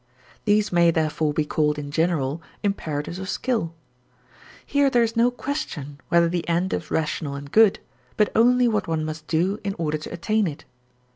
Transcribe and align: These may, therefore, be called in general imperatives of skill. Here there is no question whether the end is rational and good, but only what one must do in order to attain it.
These 0.45 0.71
may, 0.71 0.89
therefore, 0.89 1.31
be 1.31 1.45
called 1.45 1.77
in 1.77 1.91
general 1.91 2.41
imperatives 2.63 3.19
of 3.19 3.29
skill. 3.29 3.75
Here 4.65 4.89
there 4.89 5.03
is 5.03 5.15
no 5.15 5.29
question 5.29 5.99
whether 6.09 6.27
the 6.27 6.47
end 6.49 6.73
is 6.73 6.89
rational 6.89 7.35
and 7.35 7.51
good, 7.51 7.77
but 8.17 8.31
only 8.35 8.67
what 8.67 8.87
one 8.87 9.05
must 9.05 9.27
do 9.27 9.59
in 9.63 9.75
order 9.77 9.99
to 9.99 10.11
attain 10.11 10.47
it. 10.47 10.65